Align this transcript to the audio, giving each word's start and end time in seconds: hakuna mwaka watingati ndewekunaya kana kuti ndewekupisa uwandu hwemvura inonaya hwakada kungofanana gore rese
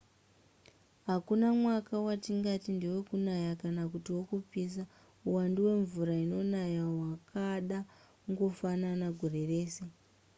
hakuna 1.07 1.53
mwaka 1.59 1.93
watingati 2.07 2.69
ndewekunaya 2.77 3.51
kana 3.61 3.81
kuti 3.91 4.09
ndewekupisa 4.11 4.83
uwandu 5.27 5.59
hwemvura 5.63 6.13
inonaya 6.25 6.83
hwakada 6.93 7.79
kungofanana 8.21 9.07
gore 9.19 9.41
rese 9.51 9.83